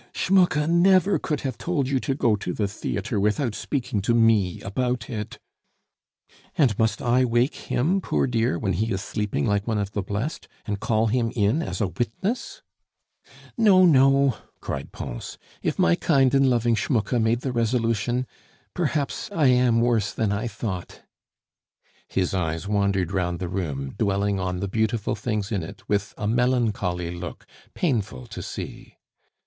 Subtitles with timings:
[0.15, 4.59] "Schmucke never could have told you to go to the theatre without speaking to me
[4.61, 5.37] about it"
[6.57, 10.01] "And must I wake him, poor dear, when he is sleeping like one of the
[10.01, 12.63] blest, and call him in as a witness?"
[13.59, 15.37] "No, no!" cried Pons.
[15.61, 18.25] "If my kind and loving Schmucke made the resolution,
[18.73, 21.01] perhaps I am worse than I thought."
[22.07, 26.27] His eyes wandered round the room, dwelling on the beautiful things in it with a
[26.27, 27.45] melancholy look
[27.75, 28.95] painful to see.